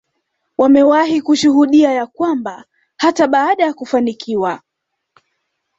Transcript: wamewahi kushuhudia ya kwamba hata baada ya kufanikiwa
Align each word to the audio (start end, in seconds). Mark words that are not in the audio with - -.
wamewahi 0.57 1.21
kushuhudia 1.21 1.91
ya 1.91 2.05
kwamba 2.07 2.65
hata 2.97 3.27
baada 3.27 3.63
ya 3.65 3.73
kufanikiwa 3.73 4.61